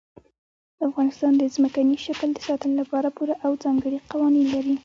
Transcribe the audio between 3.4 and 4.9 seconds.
او ځانګړي قوانین لري.